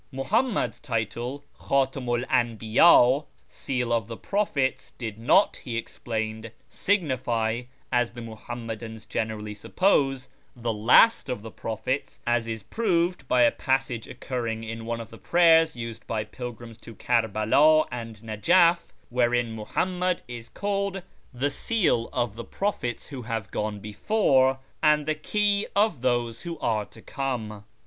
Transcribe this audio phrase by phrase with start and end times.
[0.11, 7.61] Muhammad's title, Klidtamu 'l Anhiyd(" Seal of the Prophets"), did not, he j explained, signify,
[7.91, 10.27] as the Muhammadans generally suppose,
[10.57, 14.87] I" the last of the Prophets," as is proved by a passage occurring i in
[14.87, 21.03] one of the prayers used by pilgrims to Kerbela and Nejef, wherein Muhammad is called"
[21.41, 26.41] the Seal of the prophets who j have gone before, and the Key of those
[26.41, 27.65] who are to come."